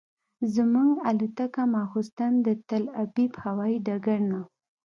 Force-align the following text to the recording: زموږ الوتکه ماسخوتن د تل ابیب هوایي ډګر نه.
زموږ 0.55 0.91
الوتکه 1.09 1.63
ماسخوتن 1.73 2.33
د 2.45 2.47
تل 2.69 2.83
ابیب 3.03 3.31
هوایي 3.43 3.77
ډګر 3.87 4.19
نه. 4.31 4.41